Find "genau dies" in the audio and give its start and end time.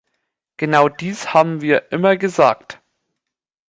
0.57-1.31